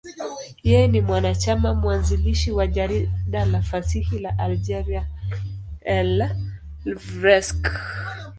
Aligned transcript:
Yeye 0.67 0.85
ni 0.91 0.99
mwanachama 1.07 1.69
mwanzilishi 1.81 2.49
wa 2.57 2.67
jarida 2.67 3.45
la 3.51 3.59
fasihi 3.69 4.15
la 4.23 4.31
Algeria, 4.45 5.03
L'Ivrescq. 6.89 7.63